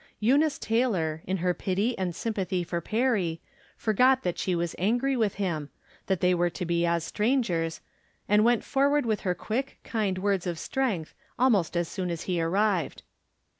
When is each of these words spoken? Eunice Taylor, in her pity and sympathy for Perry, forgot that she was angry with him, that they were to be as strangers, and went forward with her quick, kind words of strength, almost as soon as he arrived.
Eunice 0.19 0.57
Taylor, 0.57 1.21
in 1.27 1.37
her 1.45 1.53
pity 1.53 1.95
and 1.95 2.15
sympathy 2.15 2.63
for 2.63 2.81
Perry, 2.81 3.39
forgot 3.77 4.23
that 4.23 4.39
she 4.39 4.55
was 4.55 4.73
angry 4.79 5.15
with 5.15 5.35
him, 5.35 5.69
that 6.07 6.21
they 6.21 6.33
were 6.33 6.49
to 6.49 6.65
be 6.65 6.87
as 6.87 7.03
strangers, 7.03 7.81
and 8.27 8.43
went 8.43 8.63
forward 8.63 9.05
with 9.05 9.19
her 9.19 9.35
quick, 9.35 9.77
kind 9.83 10.17
words 10.17 10.47
of 10.47 10.57
strength, 10.57 11.13
almost 11.37 11.77
as 11.77 11.87
soon 11.87 12.09
as 12.09 12.23
he 12.23 12.41
arrived. 12.41 13.03